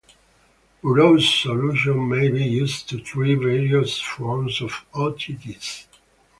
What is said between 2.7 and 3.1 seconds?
to